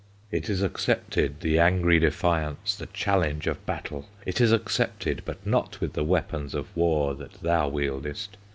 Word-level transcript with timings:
"It 0.31 0.49
is 0.49 0.63
accepted 0.63 1.41
The 1.41 1.59
angry 1.59 1.99
defiance, 1.99 2.75
The 2.75 2.87
challenge 2.87 3.45
of 3.45 3.63
battle! 3.67 4.07
It 4.25 4.41
is 4.41 4.51
accepted, 4.51 5.21
But 5.25 5.45
not 5.45 5.79
with 5.79 5.93
the 5.93 6.03
weapons 6.03 6.55
Of 6.55 6.75
war 6.75 7.13
that 7.13 7.33
thou 7.43 7.67
wieldest! 7.69 8.35